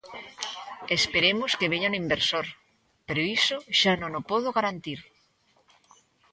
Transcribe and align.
Esperemos 0.97 1.51
que 1.59 1.71
veña 1.73 1.89
un 1.91 1.99
inversor, 2.03 2.45
pero 3.07 3.27
iso 3.37 3.57
xa 3.79 3.93
non 4.01 4.11
o 4.19 4.21
podo 4.31 4.55
garantir. 4.57 4.99